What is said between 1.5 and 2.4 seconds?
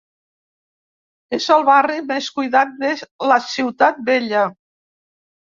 el barri més